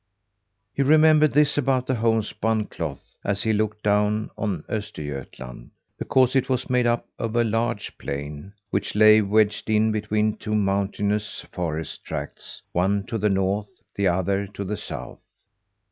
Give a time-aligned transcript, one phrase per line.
[0.73, 6.49] He remembered this about the homespun cloth, as he looked down on Östergötland, because it
[6.49, 12.03] was made up of a large plain, which lay wedged in between two mountainous forest
[12.03, 15.21] tracts one to the north, the other to the south.